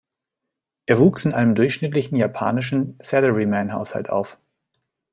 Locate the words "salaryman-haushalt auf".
3.03-4.39